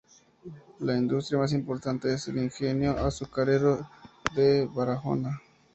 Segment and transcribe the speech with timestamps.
[0.79, 3.87] La industria más importante es el Ingenio Azucarero
[4.33, 5.39] de Barahona.